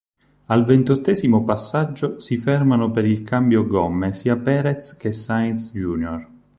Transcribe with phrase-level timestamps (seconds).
[0.47, 6.27] Al ventottesimo passaggio si fermano per il cambio gomme sia Pérez che Sainz Jr..